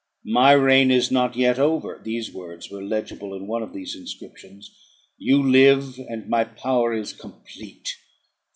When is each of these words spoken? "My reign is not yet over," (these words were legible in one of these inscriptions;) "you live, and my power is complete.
"My 0.25 0.53
reign 0.53 0.89
is 0.89 1.11
not 1.11 1.35
yet 1.35 1.59
over," 1.59 2.01
(these 2.03 2.33
words 2.33 2.71
were 2.71 2.81
legible 2.81 3.35
in 3.35 3.45
one 3.45 3.61
of 3.61 3.71
these 3.71 3.95
inscriptions;) 3.95 4.71
"you 5.19 5.43
live, 5.43 5.99
and 5.99 6.27
my 6.27 6.43
power 6.43 6.91
is 6.91 7.13
complete. 7.13 7.97